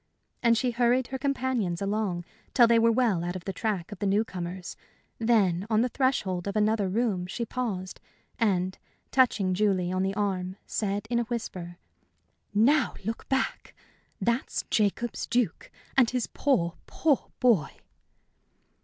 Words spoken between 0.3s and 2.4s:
And she hurried her companions along